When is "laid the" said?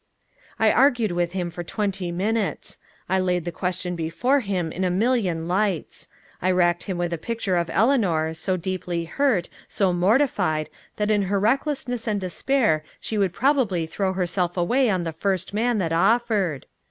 3.19-3.51